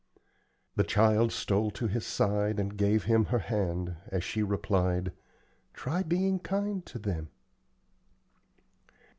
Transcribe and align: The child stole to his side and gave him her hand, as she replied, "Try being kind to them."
The 0.75 0.83
child 0.83 1.31
stole 1.31 1.69
to 1.69 1.85
his 1.85 2.07
side 2.07 2.59
and 2.59 2.75
gave 2.75 3.03
him 3.03 3.25
her 3.25 3.37
hand, 3.37 3.97
as 4.07 4.23
she 4.23 4.41
replied, 4.41 5.11
"Try 5.75 6.01
being 6.01 6.39
kind 6.39 6.83
to 6.87 6.97
them." 6.97 7.29